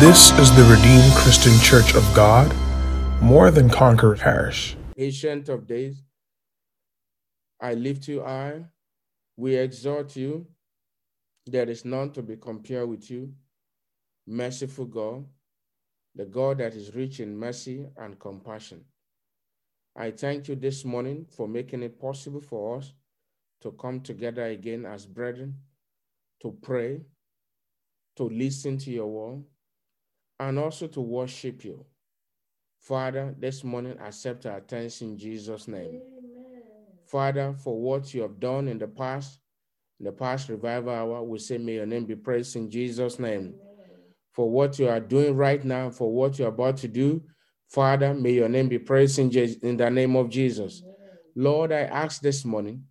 [0.00, 2.50] This is the Redeemed Christian Church of God,
[3.20, 4.74] more than conquer parish.
[4.96, 6.02] Ancient of days,
[7.60, 8.64] I lift you high.
[9.36, 10.46] We exhort you.
[11.44, 13.34] There is none to be compared with you.
[14.26, 15.26] Merciful God,
[16.14, 18.86] the God that is rich in mercy and compassion.
[19.94, 22.94] I thank you this morning for making it possible for us
[23.60, 25.56] to come together again as brethren,
[26.40, 27.02] to pray,
[28.16, 29.44] to listen to your word,
[30.40, 31.84] and also to worship you.
[32.80, 36.00] Father, this morning accept our thanks in Jesus' name.
[36.00, 36.62] Amen.
[37.06, 39.38] Father, for what you have done in the past,
[39.98, 43.40] in the past revival hour, we say, may your name be praised in Jesus' name.
[43.40, 43.54] Amen.
[44.32, 47.22] For what you are doing right now, for what you're about to do,
[47.68, 49.30] Father, may your name be praised in,
[49.62, 50.82] in the name of Jesus.
[50.82, 50.96] Amen.
[51.36, 52.84] Lord, I ask this morning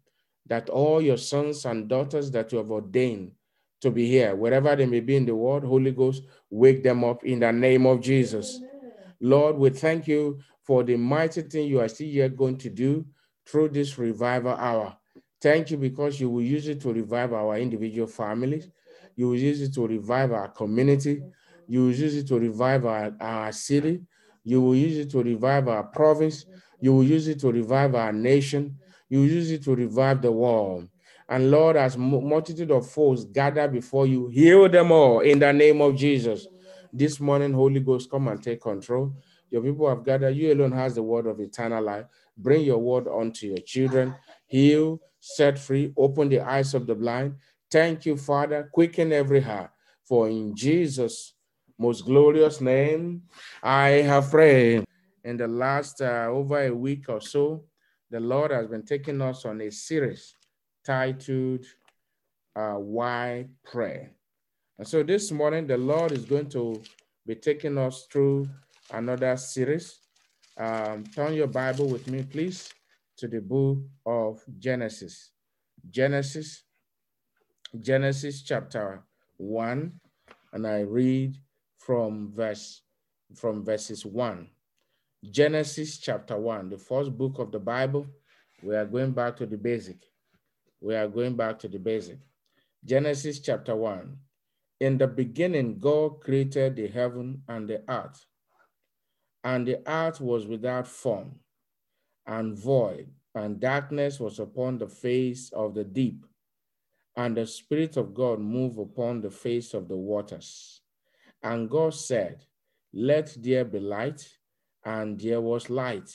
[0.45, 3.31] that all your sons and daughters that you have ordained
[3.81, 7.23] to be here, wherever they may be in the world, Holy Ghost, wake them up
[7.23, 8.59] in the name of Jesus.
[9.21, 13.05] Lord, we thank you for the mighty thing you are still yet going to do
[13.47, 14.95] through this revival hour.
[15.41, 18.67] Thank you because you will use it to revive our individual families.
[19.15, 21.23] You will use it to revive our community.
[21.67, 24.01] You will use it to revive our, our city.
[24.43, 26.45] You will use it to revive our province.
[26.81, 28.77] You will use it to revive our nation.
[29.09, 30.89] You will use it to revive the world.
[31.29, 35.79] And Lord, as multitude of foes gather before you, heal them all in the name
[35.79, 36.47] of Jesus.
[36.91, 39.13] This morning, Holy Ghost, come and take control.
[39.51, 40.35] Your people have gathered.
[40.35, 42.05] You alone has the word of eternal life.
[42.35, 44.15] Bring your word unto your children.
[44.47, 47.35] Heal, set free, open the eyes of the blind.
[47.69, 48.67] Thank you, Father.
[48.73, 49.69] Quicken every heart.
[50.03, 51.33] For in Jesus'
[51.77, 53.21] most glorious name,
[53.61, 54.83] I have prayed.
[55.23, 57.65] In the last uh, over a week or so,
[58.09, 60.35] the Lord has been taking us on a series
[60.89, 61.63] titled
[62.55, 64.09] uh, Why Pray?
[64.79, 66.81] And so this morning, the Lord is going to
[67.27, 68.49] be taking us through
[68.91, 69.99] another series.
[70.57, 72.73] Um, turn your Bible with me, please,
[73.17, 75.29] to the book of Genesis.
[75.91, 76.63] Genesis,
[77.79, 79.03] Genesis chapter
[79.37, 79.93] 1,
[80.53, 81.37] and I read
[81.77, 82.81] from verse
[83.35, 84.49] from verses 1.
[85.29, 88.07] Genesis chapter 1, the first book of the Bible.
[88.63, 90.08] We are going back to the basic
[90.81, 92.19] we are going back to the basic.
[92.83, 94.15] Genesis chapter 1.
[94.79, 98.25] In the beginning, God created the heaven and the earth.
[99.43, 101.35] And the earth was without form
[102.25, 106.25] and void, and darkness was upon the face of the deep.
[107.15, 110.81] And the Spirit of God moved upon the face of the waters.
[111.43, 112.45] And God said,
[112.93, 114.29] Let there be light,
[114.85, 116.09] and there was light.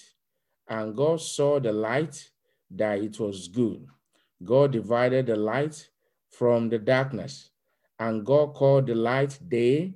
[0.69, 2.31] And God saw the light
[2.71, 3.87] that it was good.
[4.43, 5.89] God divided the light
[6.31, 7.51] from the darkness,
[7.99, 9.95] and God called the light day,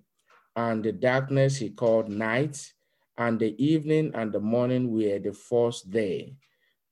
[0.55, 2.73] and the darkness he called night,
[3.17, 6.37] and the evening and the morning were the first day.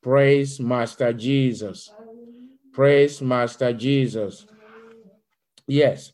[0.02, 1.90] Praise Master Jesus.
[2.72, 4.46] Praise Master Jesus.
[5.66, 6.12] Yes,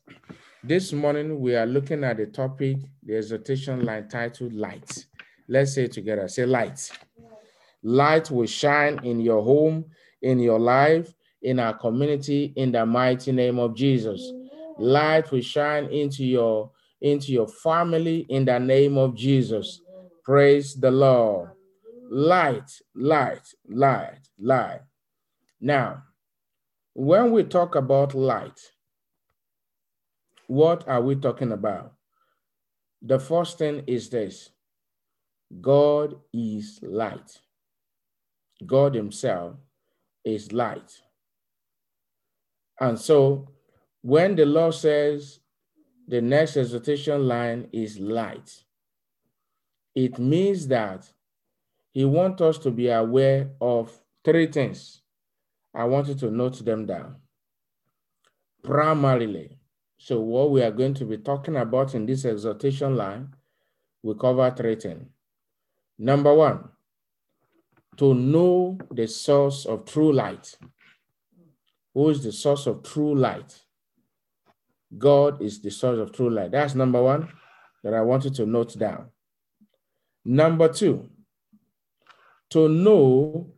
[0.62, 5.06] this morning we are looking at the topic, the exhortation line titled Light.
[5.48, 6.90] Let's say together say, Light.
[7.82, 9.86] Light will shine in your home,
[10.22, 14.32] in your life, in our community in the mighty name of Jesus.
[14.78, 16.70] Light will shine into your
[17.00, 19.80] into your family in the name of Jesus.
[20.24, 21.50] Praise the Lord.
[22.08, 24.80] Light, light, light, light.
[25.60, 26.04] Now,
[26.94, 28.60] when we talk about light,
[30.46, 31.94] what are we talking about?
[33.00, 34.50] The first thing is this
[35.60, 37.40] God is light.
[38.64, 39.56] God Himself
[40.24, 41.01] is light.
[42.80, 43.48] And so
[44.02, 45.40] when the law says
[46.08, 48.64] the next exhortation line is light,
[49.94, 51.10] it means that
[51.92, 53.92] he wants us to be aware of
[54.24, 55.02] three things.
[55.74, 57.16] I want you to note them down.
[58.62, 59.58] Primarily,
[59.98, 63.34] so what we are going to be talking about in this exhortation line,
[64.02, 65.08] we cover three things.
[65.98, 66.68] Number one,
[67.98, 70.56] to know the source of true light
[71.94, 73.60] who is the source of true light.
[74.96, 76.50] God is the source of true light.
[76.50, 77.28] That's number one
[77.82, 79.06] that I want you to note down.
[80.24, 81.08] Number two,
[82.50, 83.52] to know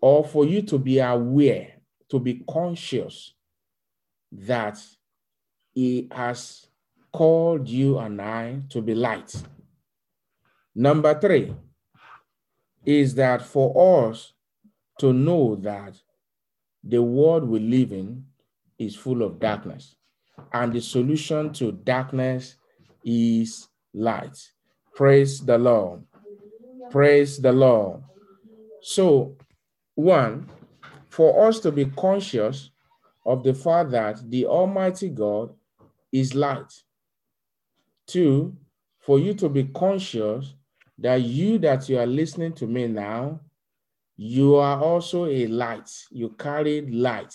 [0.00, 1.74] or for you to be aware,
[2.10, 3.34] to be conscious
[4.32, 4.78] that
[5.72, 6.66] He has
[7.12, 9.42] called you and I to be light.
[10.74, 11.54] Number three
[12.84, 14.32] is that for us
[14.98, 15.94] to know that
[16.82, 18.24] the world we live in
[18.78, 19.96] is full of darkness.
[20.52, 22.56] And the solution to darkness
[23.04, 24.36] is light.
[24.94, 26.02] Praise the Lord.
[26.90, 28.02] Praise the Lord.
[28.82, 29.36] So,
[29.94, 30.48] one,
[31.08, 32.70] for us to be conscious
[33.26, 35.54] of the fact that the Almighty God
[36.12, 36.72] is light.
[38.06, 38.56] Two,
[39.00, 40.54] for you to be conscious
[40.98, 43.40] that you that you are listening to me now,
[44.22, 45.90] you are also a light.
[46.10, 47.34] You carry light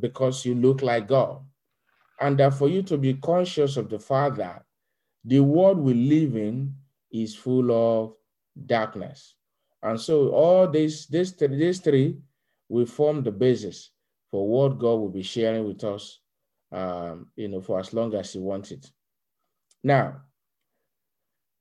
[0.00, 1.40] because you look like God.
[2.20, 4.64] And that for you to be conscious of the fact that
[5.24, 6.74] the world we live in
[7.12, 8.14] is full of
[8.66, 9.36] darkness.
[9.84, 12.16] And so all these, these, these three
[12.68, 13.92] will form the basis
[14.32, 16.18] for what God will be sharing with us,
[16.72, 18.90] um, you know, for as long as He wants it.
[19.84, 20.22] Now,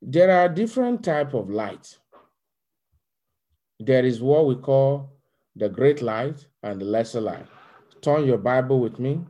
[0.02, 2.00] there are different type of light.
[3.84, 5.10] There is what we call
[5.56, 7.48] the great light and the lesser light.
[8.02, 9.26] Turn your Bible with me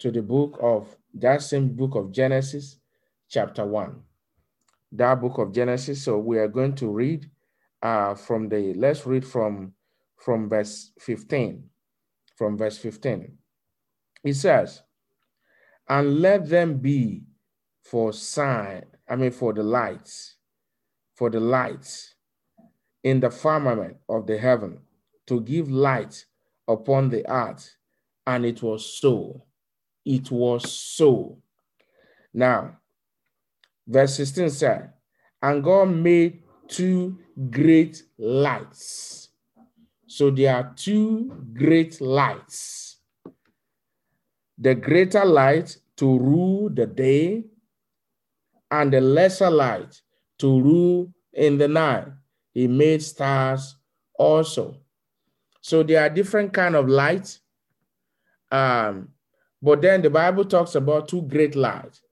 [0.00, 2.80] to the book of that same book of Genesis,
[3.28, 4.02] chapter 1.
[4.92, 6.02] That book of Genesis.
[6.02, 7.30] So we are going to read
[7.82, 9.74] uh, from the, let's read from,
[10.18, 11.62] from verse 15.
[12.36, 13.38] From verse 15.
[14.24, 14.82] It says,
[15.88, 17.22] and let them be
[17.84, 20.34] for sign, I mean, for the lights,
[21.14, 22.13] for the lights
[23.04, 24.78] in the firmament of the heaven
[25.26, 26.24] to give light
[26.66, 27.76] upon the earth.
[28.26, 29.44] And it was so.
[30.04, 31.38] It was so.
[32.32, 32.78] Now,
[33.86, 34.92] verse 16 said,
[35.40, 37.18] And God made two
[37.50, 39.28] great lights.
[40.06, 42.96] So there are two great lights.
[44.56, 47.44] The greater light to rule the day,
[48.70, 50.00] and the lesser light
[50.38, 52.08] to rule in the night.
[52.54, 53.76] He made stars
[54.16, 54.76] also.
[55.60, 57.40] So there are different kind of lights.
[58.50, 59.08] Um,
[59.60, 62.02] but then the Bible talks about two great lights.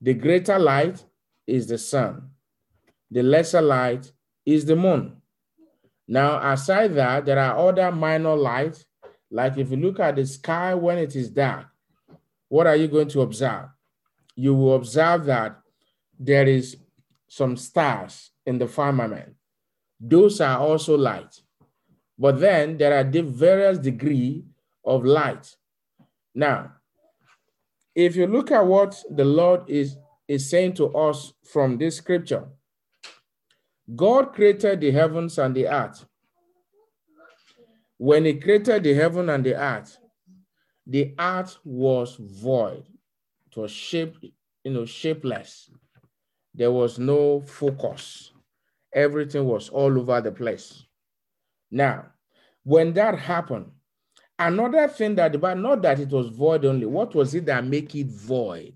[0.00, 1.02] The greater light
[1.46, 2.30] is the sun.
[3.10, 4.12] The lesser light
[4.44, 5.16] is the moon.
[6.06, 8.84] Now, aside that, there are other minor lights.
[9.30, 11.66] Like if you look at the sky when it is dark,
[12.48, 13.68] what are you going to observe?
[14.34, 15.60] You will observe that
[16.18, 16.76] there is
[17.28, 19.34] some stars in the firmament.
[20.00, 21.40] Those are also light.
[22.18, 24.44] But then there are the various degree
[24.84, 25.56] of light.
[26.34, 26.72] Now,
[27.94, 29.96] if you look at what the Lord is,
[30.26, 32.48] is saying to us from this scripture,
[33.94, 36.04] God created the heavens and the earth.
[37.96, 39.98] When he created the heaven and the earth,
[40.86, 42.84] the earth was void.
[43.50, 44.24] It was shaped,
[44.64, 45.70] you know, shapeless.
[46.54, 48.32] There was no focus.
[48.92, 50.84] Everything was all over the place.
[51.70, 52.06] Now,
[52.64, 53.70] when that happened,
[54.38, 57.94] another thing that Bible, not that it was void only, what was it that make
[57.94, 58.74] it void?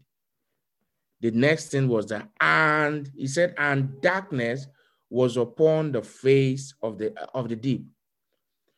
[1.21, 4.67] The next thing was that, and he said, and darkness
[5.09, 7.87] was upon the face of the of the deep.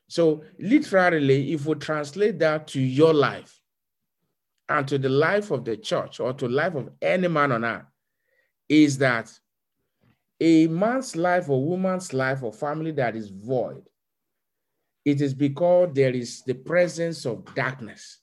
[0.08, 3.60] So literally, if we translate that to your life
[4.68, 7.86] and to the life of the church or to life of any man on earth,
[8.68, 9.32] is that
[10.40, 13.82] a man's life or woman's life or family that is void,
[15.04, 18.20] it is because there is the presence of darkness.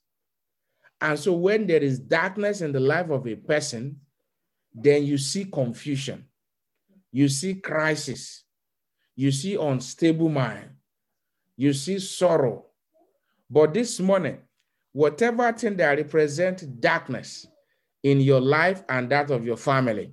[1.00, 4.00] And so when there is darkness in the life of a person,
[4.74, 6.25] then you see confusion,
[7.12, 8.43] you see crisis,
[9.15, 10.69] you see unstable mind,
[11.57, 12.65] you see sorrow.
[13.50, 14.39] But this morning,
[14.93, 17.47] whatever thing that represent darkness
[18.03, 20.12] in your life and that of your family,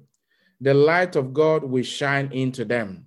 [0.61, 3.07] the light of God will shine into them.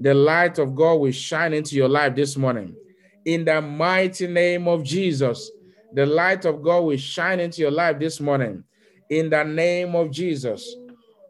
[0.00, 2.76] The light of God will shine into your life this morning.
[3.24, 5.50] In the mighty name of Jesus,
[5.92, 8.64] the light of God will shine into your life this morning.
[9.10, 10.76] In the name of Jesus.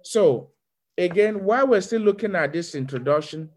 [0.03, 0.51] So,
[0.97, 3.51] again, while we're still looking at this introduction,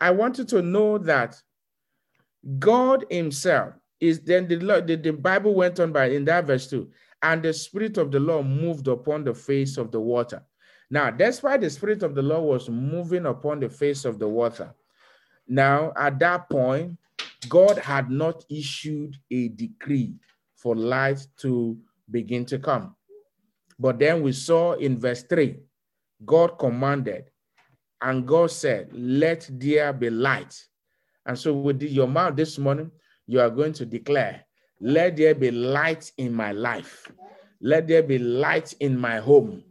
[0.00, 1.40] I want you to know that
[2.58, 6.90] God Himself is then the, the, the Bible went on by in that verse 2
[7.22, 10.42] and the Spirit of the Lord moved upon the face of the water.
[10.90, 14.28] Now, that's why the Spirit of the Lord was moving upon the face of the
[14.28, 14.74] water.
[15.48, 16.98] Now, at that point,
[17.48, 20.14] God had not issued a decree
[20.56, 21.76] for light to
[22.10, 22.94] begin to come.
[23.78, 25.58] But then we saw in verse 3,
[26.24, 27.24] God commanded,
[28.00, 30.54] and God said, Let there be light.
[31.26, 32.90] And so, with your mouth this morning,
[33.26, 34.44] you are going to declare,
[34.80, 37.10] Let there be light in my life.
[37.60, 39.64] Let there be light in my home.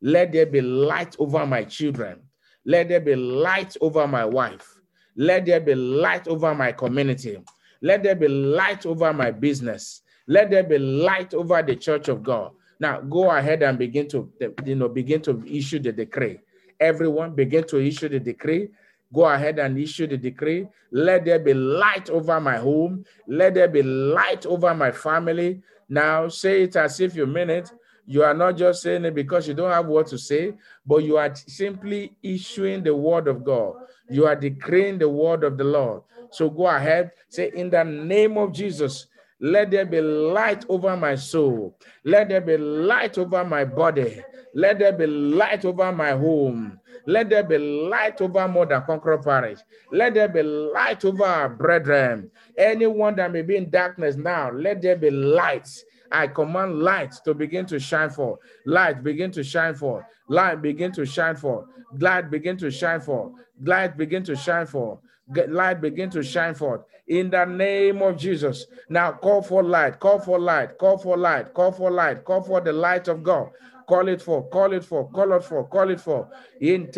[0.00, 2.20] Let there be light over my children.
[2.64, 4.80] Let there be light over my wife.
[5.16, 7.38] Let there be light over my community.
[7.82, 10.02] Let there be light over my business.
[10.26, 12.52] Let there be light over the church of God.
[12.80, 14.30] Now go ahead and begin to,
[14.64, 16.38] you know, begin to issue the decree.
[16.78, 18.68] Everyone begin to issue the decree.
[19.12, 20.68] Go ahead and issue the decree.
[20.92, 23.04] Let there be light over my home.
[23.26, 25.62] Let there be light over my family.
[25.88, 27.72] Now say it as if you mean it.
[28.08, 30.54] You are not just saying it because you don't have what to say,
[30.86, 33.74] but you are simply issuing the word of God.
[34.08, 36.04] You are decreeing the word of the Lord.
[36.30, 39.08] So go ahead, say, In the name of Jesus,
[39.40, 41.76] let there be light over my soul.
[42.02, 44.22] Let there be light over my body.
[44.54, 46.80] Let there be light over my home.
[47.06, 49.60] Let there be light over more than conqueror parish.
[49.92, 52.30] Let there be light over our brethren.
[52.56, 55.68] Anyone that may be in darkness now, let there be light.
[56.12, 58.40] I command light to begin to shine forth.
[58.66, 60.04] Light begin to shine forth.
[60.28, 61.66] Light begin to shine forth.
[61.98, 63.32] Light begin to shine forth.
[63.62, 65.00] Light begin to shine forth.
[65.48, 68.66] Light begin to shine forth in the name of Jesus.
[68.88, 72.60] Now call for light, call for light, call for light, call for light, call for
[72.60, 73.50] the light of God.
[73.88, 76.28] Call it for, call it for, call it for, call it for.
[76.60, 76.92] Let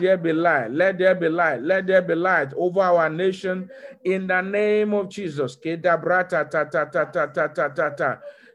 [0.00, 3.68] there be light, let there be light, let there be light over our nation
[4.04, 5.58] in the name of Jesus.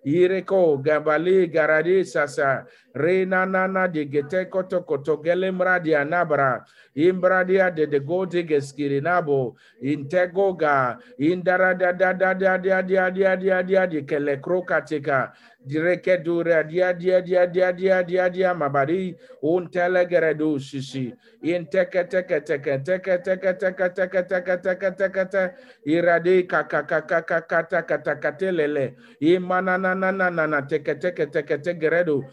[0.06, 2.66] Ireko gabali garadi sasa
[2.96, 6.66] Reina nana de gete koto koto gele mradi anabra.
[6.96, 9.56] Imbradia de de gote geskirinabo.
[9.84, 10.98] Integoga.
[11.20, 15.32] Indara da da da da da da da da da da kele krokatika
[15.66, 22.42] direke dura dia dia dia dia dia dia dia mabari un telegeredu sisi Inteke teke
[22.42, 25.44] teke teke teke teke teke teke teke teke teke
[25.88, 31.26] Irade kaka kaka kaka teke teke telele imana na na na na na teke teke
[31.32, 32.24] teke teke redu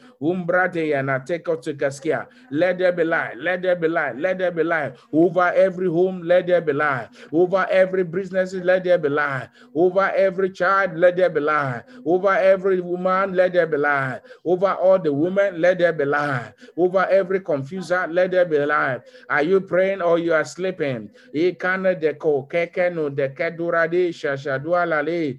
[0.52, 4.50] umbrate take na to tukaskia let there be light let there be light let there
[4.52, 9.08] be light over every home let there be light over every business let there be
[9.08, 14.20] light over every child let there be light over every woman let there be light.
[14.44, 16.52] Over all the women, let there be light.
[16.76, 19.00] Over every confuser, let there be light.
[19.28, 21.10] Are you praying or you are sleeping?
[21.34, 25.38] Ikana deko keke no deke durade shashadua lale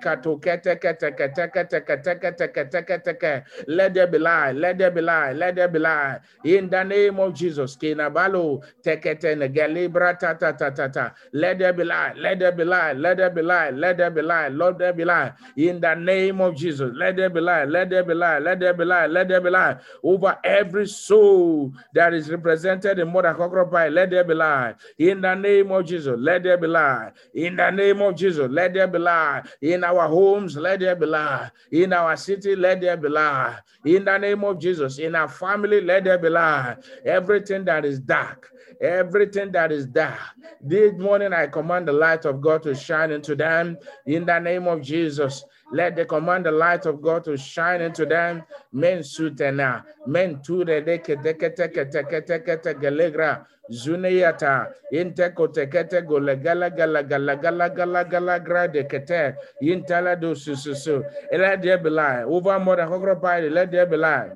[0.00, 4.29] kato kete kete kete kete kete kete kete kete Let there be light.
[4.54, 5.34] Let there be light.
[5.34, 6.20] Let there be light.
[6.44, 11.12] In the name of Jesus, kinabalo tekete negalibra ta ta ta ta ta.
[11.32, 12.16] Let there be light.
[12.16, 12.96] Let there be light.
[12.96, 13.74] Let there be light.
[13.74, 14.52] Let there be light.
[14.52, 15.32] Lord, there be light.
[15.56, 16.90] In the name of Jesus.
[16.94, 17.68] Let there be light.
[17.68, 18.42] Let there be light.
[18.42, 19.10] Let there be light.
[19.10, 24.24] Let there be light over every soul that is represented in Mother Conqueror Let there
[24.24, 24.76] be light.
[24.98, 27.12] In the name of Jesus, let there be light.
[27.34, 29.44] In the name of Jesus, let there be light.
[29.60, 31.50] In our homes, let there be light.
[31.70, 33.58] In our city, let there be light.
[33.84, 36.76] In the name of Jesus, in our family, let there be light.
[37.04, 40.18] Everything that is dark, everything that is dark.
[40.60, 43.78] This morning, I command the light of God to shine into them.
[44.06, 48.06] In the name of Jesus, let the command the light of God to shine into
[48.06, 48.42] them.
[48.72, 53.46] Men sutena, men ture deke teke teke teke teke teke legra.
[53.70, 60.34] Zuneyata, inteko tekete gole gala gala gala gala gala gala gra de kete, intala do
[60.34, 61.04] sususu.
[61.32, 62.24] Let there be light.
[62.24, 64.32] Over more than let there be light.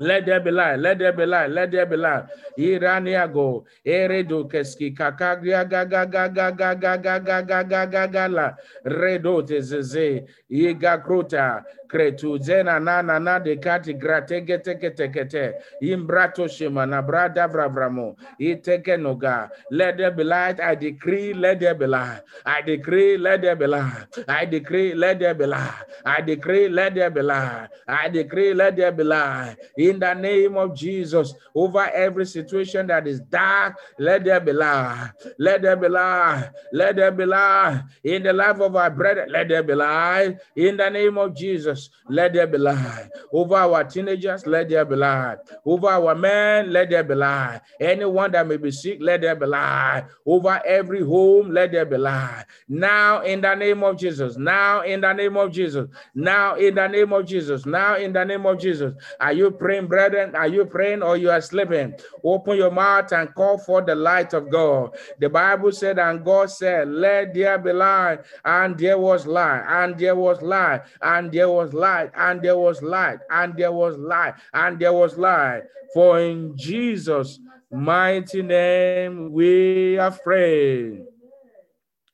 [0.00, 0.78] Let there be light.
[0.78, 1.50] Let there be light.
[1.50, 2.26] Let there be light.
[2.56, 3.64] Iraniago.
[3.84, 8.52] Eredo keski kakagria gaga gaga gaga gaga gaga gaga la.
[8.86, 10.24] Redo tezeze.
[10.48, 11.64] Iga Igakrota.
[11.88, 15.54] Kretu zena na na na de kati grate gete kete kete.
[15.82, 18.16] Imbrato shima na brada vravramo.
[18.40, 19.50] Iteke noga.
[19.70, 20.60] Let there be light.
[20.60, 21.32] I decree.
[21.34, 22.22] Let there be light.
[22.44, 23.16] I decree.
[23.16, 24.06] Let there be light.
[24.28, 24.94] I decree.
[24.94, 25.80] Let there be light.
[26.04, 26.68] I decree.
[26.68, 27.68] Let there be light.
[27.88, 28.54] I decree.
[28.54, 33.76] Let there be light in the name of Jesus over every situation that is dark.
[33.98, 35.12] Let there be light.
[35.38, 36.50] Let there be light.
[36.72, 39.26] Let there be light in the life of our brother.
[39.28, 41.77] Let there be light in the name of Jesus.
[42.08, 44.46] Let there be light over our teenagers.
[44.46, 46.72] Let there be light over our men.
[46.72, 47.60] Let there be light.
[47.80, 51.50] Anyone that may be sick, let there be light over every home.
[51.50, 54.36] Let there be light now in the name of Jesus.
[54.36, 55.88] Now in the name of Jesus.
[56.14, 57.66] Now in the name of Jesus.
[57.66, 58.94] Now in the name of Jesus.
[59.20, 59.88] Are you praying?
[59.88, 60.34] brethren?
[60.36, 61.94] Are you praying or you are sleeping?
[62.22, 64.96] Open your mouth and call for the light of God.
[65.18, 69.98] The Bible said, and God said, Let there be light, and there was light, and
[69.98, 74.34] there was light, and there was light, and there was light, and there was light,
[74.52, 75.62] and there was light.
[75.94, 77.38] For in Jesus'
[77.70, 81.04] mighty name we are prayed.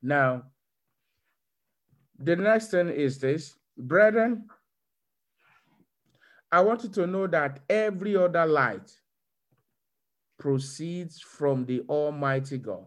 [0.02, 0.44] Now,
[2.18, 4.46] the next thing is this, brethren,
[6.52, 8.90] I want you to know that every other light
[10.38, 12.84] proceeds from the Almighty God.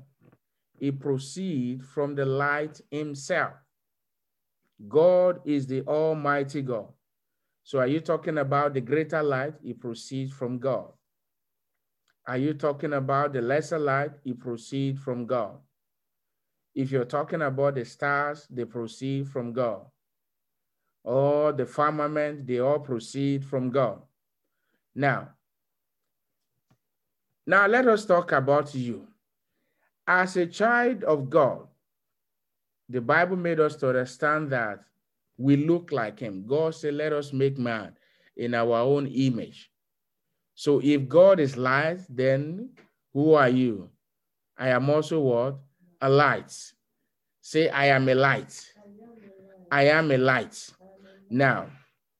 [0.79, 3.53] It proceeds from the light himself.
[4.87, 6.87] God is the Almighty God.
[7.63, 9.55] So are you talking about the greater light?
[9.63, 10.91] It proceeds from God.
[12.27, 14.11] Are you talking about the lesser light?
[14.25, 15.57] It proceeds from God.
[16.75, 19.85] If you're talking about the stars, they proceed from God.
[21.03, 24.01] Or the firmament, they all proceed from God.
[24.93, 25.29] Now,
[27.45, 29.07] now let us talk about you.
[30.05, 31.66] As a child of God,
[32.89, 34.79] the Bible made us to understand that
[35.37, 36.45] we look like him.
[36.47, 37.93] God said, let us make man
[38.35, 39.69] in our own image.
[40.55, 42.69] So if God is light, then
[43.13, 43.89] who are you?
[44.57, 45.57] I am also what?
[46.01, 46.51] A light.
[47.41, 48.73] Say, I am a light.
[49.71, 50.69] I am a light.
[51.29, 51.67] Now,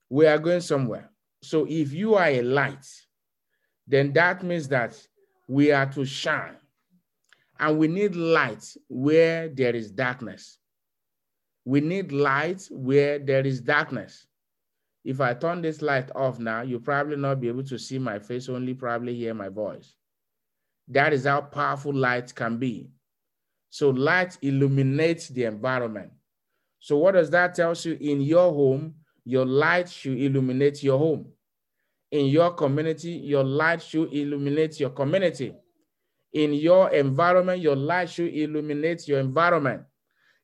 [0.08, 1.10] we are going somewhere.
[1.42, 2.86] So if you are a light,
[3.86, 4.94] then that means that
[5.48, 6.56] we are to shine.
[7.58, 10.57] And we need light where there is darkness.
[11.68, 14.26] We need light where there is darkness.
[15.04, 18.18] If I turn this light off now, you'll probably not be able to see my
[18.18, 19.94] face, only probably hear my voice.
[20.88, 22.88] That is how powerful light can be.
[23.68, 26.10] So light illuminates the environment.
[26.80, 27.98] So what does that tell you?
[28.00, 28.94] In your home,
[29.26, 31.26] your light should illuminate your home.
[32.12, 35.54] In your community, your light should illuminate your community.
[36.32, 39.82] In your environment, your light should illuminate your environment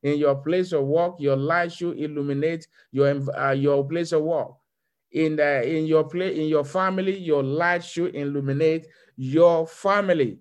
[0.04, 4.52] in your place of work, your light should illuminate your, uh, your place of work.
[5.10, 10.38] In, the, in your place, in your family, your light should illuminate your family.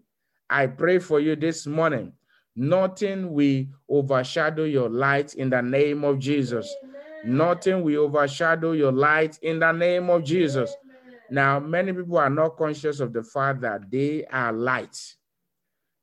[0.49, 2.11] I pray for you this morning.
[2.55, 6.75] Nothing will overshadow your light in the name of Jesus.
[6.83, 7.37] Amen.
[7.37, 10.75] Nothing will overshadow your light in the name of Jesus.
[10.83, 11.19] Amen.
[11.31, 15.15] Now, many people are not conscious of the fact that they are light.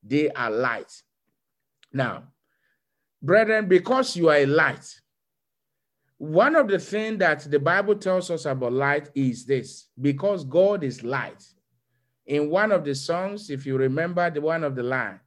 [0.02, 1.02] They are light.
[1.92, 2.24] Now,
[3.22, 5.00] Brethren, because you are a light,
[6.18, 10.84] one of the things that the Bible tells us about light is this because God
[10.84, 11.42] is light.
[12.26, 15.18] In one of the songs, if you remember the one of the line,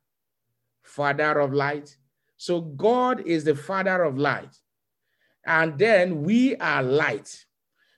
[0.83, 1.95] Father of light.
[2.37, 4.55] So God is the Father of light.
[5.45, 7.45] And then we are light.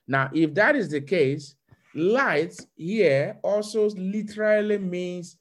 [0.08, 1.54] Now, if that is the case,
[1.94, 5.36] light here also literally means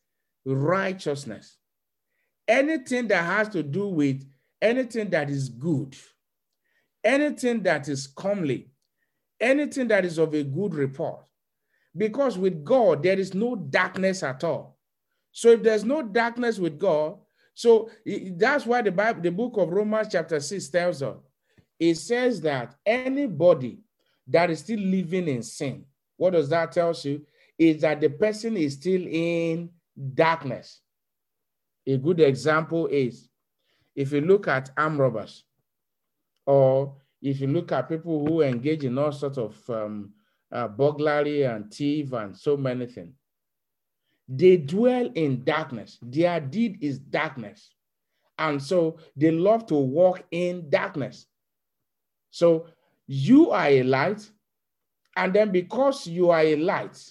[0.46, 1.58] righteousness.
[2.48, 4.24] Anything that has to do with
[4.62, 5.96] anything that is good,
[7.04, 8.70] anything that is comely,
[9.39, 11.28] anything that is of a good report.
[11.96, 14.78] Because with God, there is no darkness at all.
[15.32, 17.18] So if there's no darkness with God,
[17.54, 17.89] so
[18.32, 21.18] that's why the Bible, the book of Romans, chapter 6 tells us
[21.80, 23.80] it says that anybody
[24.28, 25.86] that is still living in sin,
[26.18, 27.26] what does that tell you?
[27.58, 29.70] Is that the person is still in
[30.13, 30.82] darkness.
[31.88, 33.30] A good example is
[33.96, 35.44] if you look at arm robbers,
[36.46, 40.12] or if you look at people who engage in all sorts of um,
[40.52, 43.14] uh, burglary and thief and so many things,
[44.28, 45.98] they dwell in darkness.
[46.02, 47.72] Their deed is darkness.
[48.38, 51.28] And so they love to walk in darkness.
[52.32, 52.68] So
[53.08, 54.30] you are a light.
[55.16, 57.02] And then because you are a light,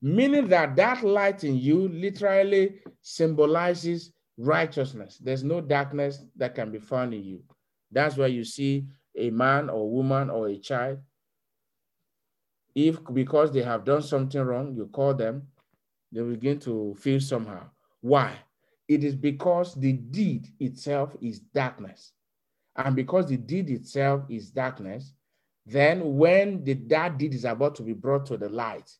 [0.00, 5.18] meaning that that light in you literally symbolizes righteousness.
[5.22, 7.42] There's no darkness that can be found in you.
[7.90, 10.98] That's why you see a man or woman or a child.
[12.74, 15.46] If because they have done something wrong, you call them,
[16.10, 17.70] they begin to feel somehow.
[18.00, 18.36] Why?
[18.88, 22.12] It is because the deed itself is darkness.
[22.76, 25.14] And because the deed itself is darkness,
[25.64, 28.90] then when the, that deed is about to be brought to the light,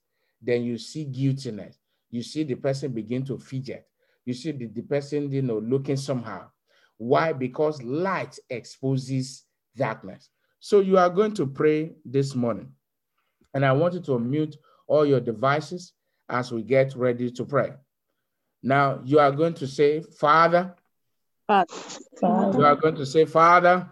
[0.41, 1.79] then you see guiltiness.
[2.11, 3.89] You see the person begin to fidget
[4.25, 6.47] you see the, the person, you know, looking somehow.
[6.97, 7.33] Why?
[7.33, 9.45] Because light exposes
[9.77, 10.29] darkness.
[10.61, 12.73] So you are going to pray this morning.
[13.53, 14.57] And I want you to mute
[14.87, 15.93] all your devices
[16.29, 17.73] as we get ready to pray.
[18.63, 20.75] Now you are going to say, Father.
[22.21, 22.59] Father.
[22.59, 23.89] You are going to say, Father.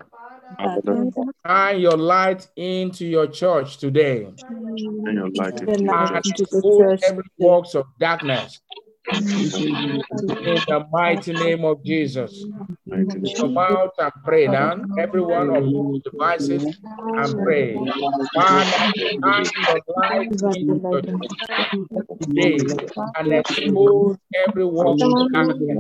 [1.47, 4.33] Shine your light into your church today.
[4.37, 7.01] Shine your light into the church.
[7.07, 8.61] Every works of darkness
[9.09, 12.45] in the mighty name of Jesus.
[13.37, 14.77] Come out and pray now.
[14.99, 16.65] Everyone on whose devices
[17.17, 17.81] and pray.
[18.35, 19.11] Father, your
[22.21, 22.59] today
[23.19, 25.79] and expose every work of darkness.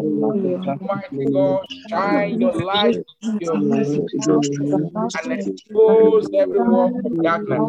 [0.80, 2.98] Mighty God, shine your light
[3.40, 7.60] your and expose every work of darkness.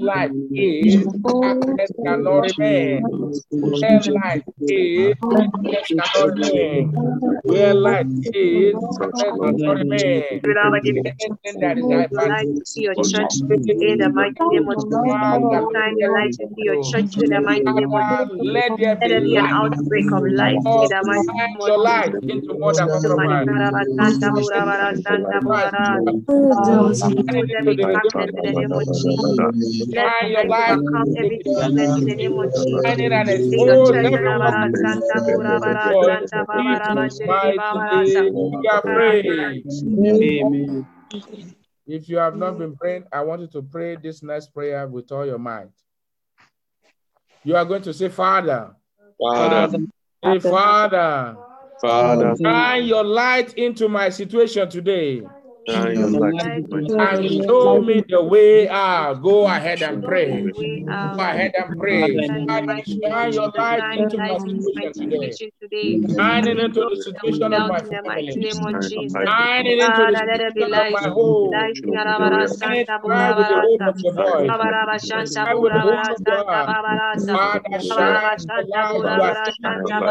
[0.00, 1.06] Light is
[1.42, 3.02] darkness cannot remain
[4.22, 6.92] light is, darkness cannot reign.
[7.44, 10.40] Where light is, darkness cannot remain.
[11.20, 13.34] Anything that is light advancing, to your church
[13.80, 15.10] in the mighty name of Jesus.
[15.20, 18.28] Shine your light into your church in the mighty name of Jesus.
[18.40, 22.14] let there be an outbreak of light in the mighty shine name your of light
[22.28, 23.48] into more than compromise.
[23.98, 26.02] Santa Burabara, Santa Burabara.
[27.30, 29.50] Let there be darkness in the name of Jesus.
[29.92, 32.96] Let Shine your light light overcome every darkness in the name of Jesus.
[34.12, 35.52] Shine it and In your expose church, everyone.
[35.52, 38.04] Rabara, Santa Burabara, For Santa Babara, Jesus' Shiri mighty Babara.
[38.06, 39.62] name, we are praying.
[39.66, 40.86] Amen.
[41.86, 45.10] If you have not been praying, I want you to pray this next prayer with
[45.12, 45.68] all your might.
[47.44, 48.74] You are going to say, Father,
[49.18, 49.78] Father,
[50.22, 51.36] say, Father,
[51.80, 55.22] Father, shine your light into my situation today
[55.68, 59.22] shine your light into my and show me the way out.
[59.22, 60.52] Go ahead and pray.
[61.16, 62.16] Go ahead and pray.
[62.26, 63.58] shine your light in the Father, shine name your of Jesus.
[63.58, 65.38] light Shine your into my light into my situation today.
[65.38, 66.00] situation today.
[66.18, 68.40] Shining into Those the that situation will of doubt my in the mighty family.
[68.40, 69.14] name of Shine your Jesus.
[69.14, 70.90] light Shining into the Father, let there be situation of light.
[70.90, 71.52] my home.
[71.52, 72.52] Light in Show me the Arabara way.
[72.60, 73.88] Shine it Santa tonight with the whole Burabarasa.
[73.88, 74.56] of your Shine voice.
[74.62, 75.82] your light Babaraba into my Santa Shine with the situation.
[75.82, 76.70] whole Burabara of your Santa heart.
[76.70, 77.34] Babarasa.
[77.34, 80.02] Father, Babaraba shine the Santa light you are Burabara Shine shining your Santa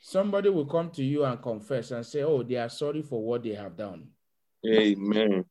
[0.00, 3.42] somebody will come to you and confess and say, Oh, they are sorry for what
[3.42, 4.08] they have done.
[4.66, 5.44] Amen.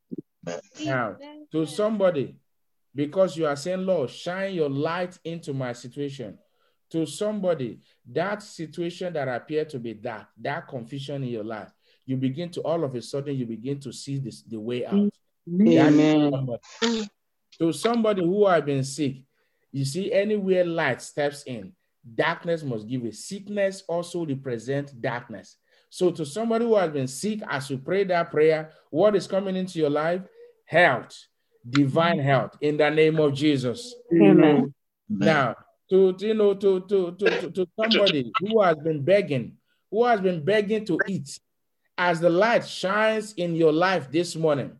[0.84, 1.16] Now,
[1.52, 2.34] to somebody,
[2.92, 6.36] because you are saying, Lord, shine your light into my situation.
[6.90, 7.78] To somebody,
[8.10, 11.70] that situation that appeared to be dark, that confusion in your life,
[12.08, 15.10] you begin to all of a sudden you begin to see this the way out.
[15.46, 16.32] That is Amen.
[16.32, 17.08] somebody.
[17.58, 19.16] To somebody who have been sick,
[19.72, 21.72] you see anywhere light steps in,
[22.14, 23.14] darkness must give it.
[23.14, 25.58] Sickness also represent darkness.
[25.90, 29.56] So to somebody who has been sick, as you pray that prayer, what is coming
[29.56, 30.22] into your life?
[30.64, 31.14] Health,
[31.68, 33.94] divine health, in the name of Jesus.
[34.14, 34.72] Amen.
[35.10, 35.56] Now,
[35.90, 39.58] to you know, to to to to, to somebody who has been begging,
[39.90, 41.38] who has been begging to eat,
[41.98, 44.72] as the light shines in your life this morning,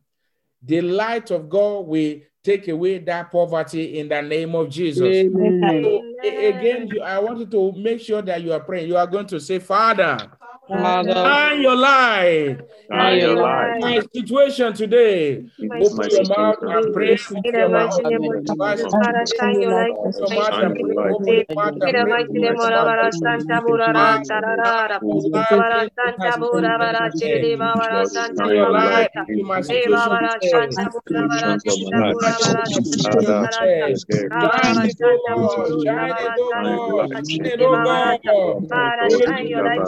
[0.63, 5.03] the light of God will take away that poverty in the name of Jesus.
[5.03, 5.83] Amen.
[5.85, 8.89] So again, you, I want you to make sure that you are praying.
[8.89, 10.31] You are going to say, Father,
[10.73, 12.59] shine your light.
[12.91, 15.45] Shine your light My situation today.
[15.59, 17.19] into Open your mouth situation and pray today.
[17.31, 17.97] with In the your mouth.
[17.97, 20.37] mighty name of Open your Jesus, mouth Father, shine your light Open into your my
[20.37, 20.97] mouth and Shine your pray.
[20.97, 21.47] situation light Open today.
[21.49, 22.13] your mouth In and the pray.
[22.13, 23.23] mighty into my name of Open your mouth Rabara and situation.
[23.23, 23.25] pray.
[23.25, 25.01] Santa Burara Father, Sarara.
[25.03, 27.17] Oh, Babara light into my Santa situation Burabara today.
[27.21, 28.91] Shiri Babara Lord, Santa shine Shine your your Babara.
[28.91, 30.53] light light into my into Hey situation Babara today.
[30.53, 32.17] Santa Burabara situations of Santa my life.
[32.17, 33.63] Burabara Shiri Father, Babara.
[33.63, 34.01] Today.
[34.07, 35.81] Shine Babara it, oh Santa Lord.
[35.83, 36.81] Shine it, Burabara oh shine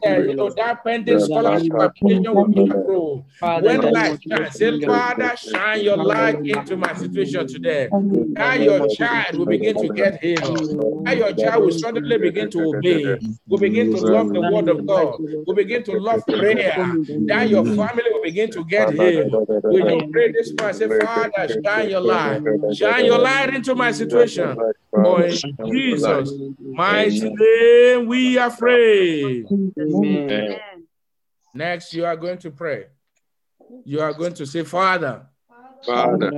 [0.07, 3.25] Uh, you know, that pending the scholarship application will be approved.
[3.59, 7.93] When the light shines, say, Father, shine your light into my situation today.
[8.37, 10.73] Now your child will begin to get healed.
[11.05, 14.87] Now your child will suddenly begin to obey, will begin to love the word of
[14.87, 16.95] God, will begin to love prayer.
[17.09, 19.33] Now your family will begin to get healed.
[19.65, 20.73] Will you pray this prayer?
[20.73, 22.43] Say, Father, shine your light.
[22.75, 24.57] Shine your light into my situation.
[24.91, 25.37] For in
[25.71, 29.45] Jesus' mighty name we are free.
[29.51, 30.31] Amen.
[30.31, 30.59] Amen.
[31.53, 32.87] Next, you are going to pray.
[33.85, 35.27] You are going to say, Father.
[35.87, 36.33] Father,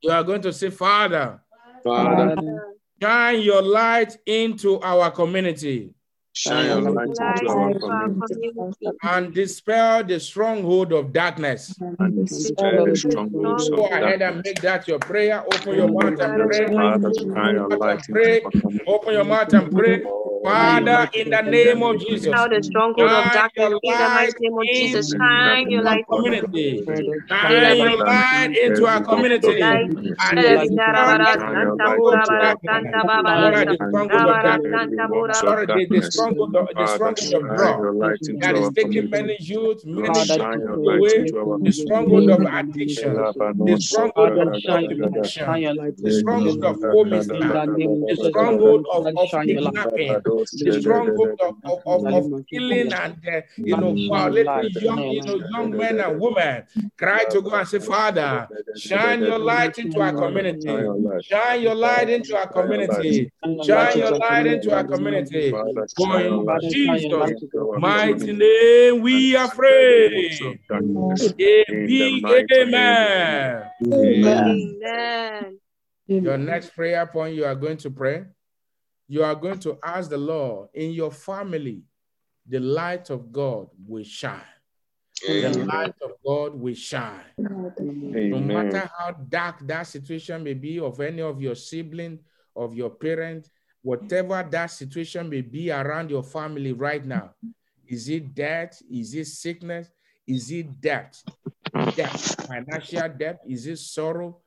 [0.00, 1.40] You are going to say, Father,
[1.84, 2.71] Father,
[3.02, 5.90] shine your light into our community
[6.34, 11.74] shine your light into our community and dispel the stronghold of darkness.
[11.80, 15.42] and dispel the strongholds Go ahead and make that your prayer.
[15.44, 16.66] Open your mouth and pray.
[16.68, 18.82] Shine your light into our community.
[18.86, 20.02] Open your mouth and pray.
[20.42, 24.34] Father, in the name of Jesus, Out the stronghold of shine darkness in the mighty
[24.40, 25.08] name of Jesus.
[25.44, 26.04] Shine your light.
[26.08, 26.84] community.
[27.42, 27.98] Shine your light
[28.64, 29.60] into our community.
[30.20, 34.42] And the be Narabara Santa Bura Bara Santa Babara What are the stronghold of Rabara
[34.42, 34.72] darkness?
[34.72, 37.86] Santa Bura Sorry, the, the stronghold of the drug
[38.40, 41.26] that is taking many youth, many Father, young shine your people away.
[41.62, 43.28] The stronghold of addiction,
[43.64, 47.60] the stronghold of shine your light, addiction, shine your light the stronghold of the homelessness,
[48.06, 49.74] the stronghold of, Father, of shine your light.
[49.74, 55.22] kidnapping, the stronghold of, of, of, of killing and uh, you know violating young you
[55.22, 56.64] know young men and women.
[56.98, 61.22] Cry to God and say, Father, shine your light into our community.
[61.22, 63.30] Shine your light into our community.
[63.64, 65.50] Shine your light into our community.
[65.96, 67.14] For in Jesus'
[67.78, 70.38] mighty name we are free.
[70.70, 70.82] A
[72.62, 73.70] amen.
[73.92, 75.58] Amen.
[76.06, 78.24] Your next prayer point you are going to pray,
[79.12, 81.82] you are going to ask the Lord in your family,
[82.46, 84.40] the light of God will shine.
[85.26, 87.20] The light of God will shine.
[87.36, 92.20] No matter how dark that situation may be of any of your sibling,
[92.56, 93.50] of your parent,
[93.82, 97.34] whatever that situation may be around your family right now.
[97.86, 98.80] Is it death?
[98.90, 99.90] Is it sickness?
[100.26, 101.22] Is it debt?
[101.96, 103.40] Debt, financial debt?
[103.46, 104.40] Is it sorrow?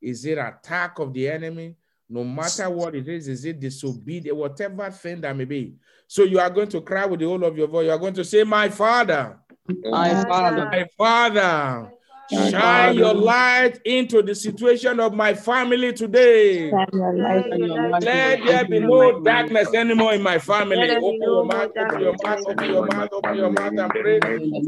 [0.00, 1.74] Is it attack of the enemy?
[2.12, 4.36] No matter what it is, is it disobedience?
[4.36, 5.72] Whatever thing that may be.
[6.06, 7.86] So you are going to cry with the whole of your voice.
[7.86, 9.38] You are going to say, My Father,
[9.82, 11.90] My Father, my Father, My
[12.30, 16.70] shine your light into the situation of my family today.
[16.70, 20.76] shine your light Let there be no darkness anymore in my family.
[20.76, 23.72] Let there be Open your mouth, open your mouth, open your mouth, open your mouth
[23.78, 24.20] and pray.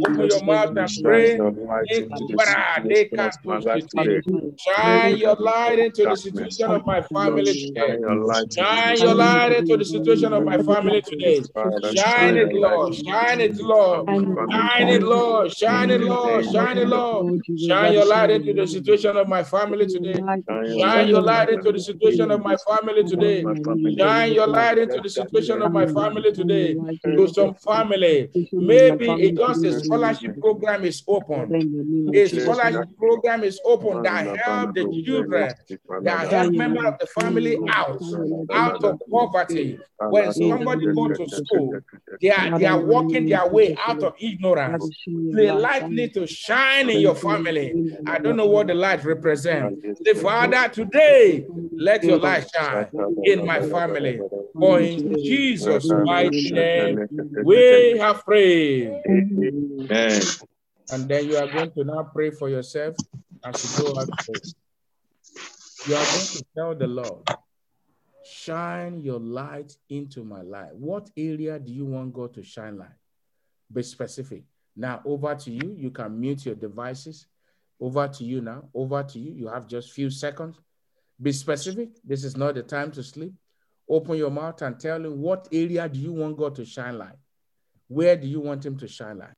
[0.04, 1.38] Open your mouth and pray.
[4.58, 7.96] Shine your light into the situation of my family today.
[8.56, 11.42] Shine your light into the situation of my family today.
[11.96, 12.94] Shine it, Lord.
[12.94, 14.08] Shine it, Lord.
[14.50, 15.52] Shine it, Lord.
[15.52, 16.44] Shine it, Lord.
[16.46, 17.26] Shine it, Lord.
[17.66, 20.14] Shine your light into the situation of my family today.
[20.78, 23.44] Shine your light into the situation of my family today.
[23.98, 26.74] Shine your light into the situation of my family today.
[27.04, 32.10] To some family, maybe it just a scholarship program is open.
[32.14, 35.52] A scholarship program is open that help the children,
[36.02, 38.00] that help members of the family out,
[38.52, 39.78] out of poverty.
[40.00, 41.80] When somebody go to school,
[42.20, 44.88] they are, they are walking their way out of ignorance.
[45.06, 47.33] The light need to shine in your family.
[48.06, 49.80] I don't know what the light represents.
[50.04, 52.88] The Father, today, let your light shine
[53.24, 54.20] in my family.
[54.52, 57.06] For in Jesus' mighty name,
[57.44, 59.02] we have prayed.
[59.08, 60.20] Amen.
[60.90, 62.94] And then you are going to now pray for yourself
[63.44, 64.08] as you go out.
[65.86, 67.28] You are going to tell the Lord,
[68.24, 70.72] shine your light into my life.
[70.72, 72.88] What area do you want God to shine light?
[73.72, 74.44] Be specific.
[74.76, 75.74] Now, over to you.
[75.78, 77.26] You can mute your devices.
[77.80, 78.68] Over to you now.
[78.74, 79.32] Over to you.
[79.32, 80.56] You have just few seconds.
[81.20, 81.90] Be specific.
[82.04, 83.32] This is not the time to sleep.
[83.88, 87.16] Open your mouth and tell him what area do you want God to shine light?
[87.88, 89.34] Where do you want him to shine light?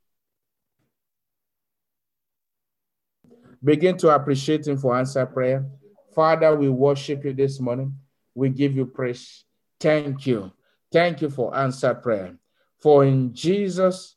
[3.63, 5.67] Begin to appreciate him for answer prayer.
[6.15, 7.95] Father, we worship you this morning.
[8.35, 9.45] We give you praise.
[9.81, 10.53] Thank you.
[10.93, 12.37] Thank you for answer prayer.
[12.79, 14.16] For in Jesus'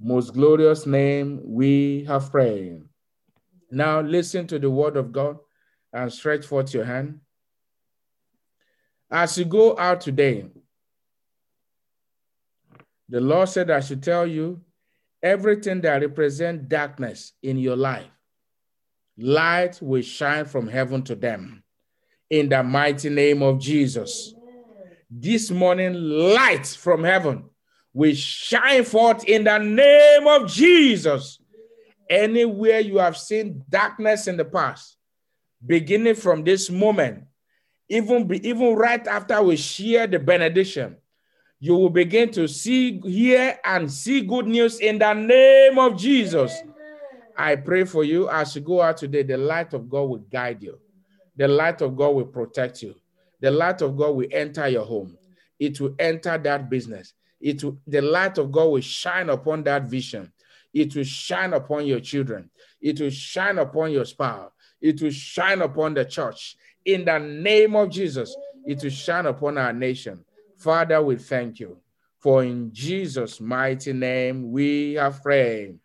[0.00, 2.82] most glorious name we have prayed.
[3.70, 5.38] Now listen to the word of God
[5.92, 7.20] and stretch forth your hand.
[9.10, 10.46] As you go out today,
[13.08, 14.60] the Lord said, I should tell you
[15.22, 18.10] everything that represents darkness in your life,
[19.16, 21.62] light will shine from heaven to them.
[22.30, 24.34] In the mighty name of Jesus.
[25.10, 27.44] This morning, light from heaven
[27.94, 31.38] will shine forth in the name of Jesus.
[32.10, 34.98] Anywhere you have seen darkness in the past,
[35.64, 37.24] beginning from this moment,
[37.88, 40.96] even, be, even right after we share the benediction,
[41.60, 46.52] you will begin to see, hear, and see good news in the name of Jesus.
[47.38, 50.62] I pray for you as you go out today, the light of God will guide
[50.62, 50.78] you.
[51.36, 52.94] The light of God will protect you.
[53.40, 55.16] The light of God will enter your home.
[55.58, 57.14] It will enter that business.
[57.44, 60.32] It the light of God will shine upon that vision.
[60.72, 62.48] It will shine upon your children.
[62.80, 64.50] It will shine upon your spouse.
[64.80, 66.56] It will shine upon the church.
[66.86, 70.24] In the name of Jesus, it will shine upon our nation.
[70.56, 71.76] Father, we thank you.
[72.18, 75.78] For in Jesus' mighty name we have prayed.